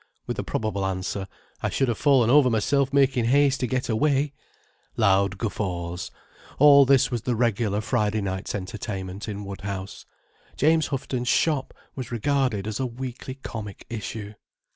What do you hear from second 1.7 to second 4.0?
have fallen over myself making haste to get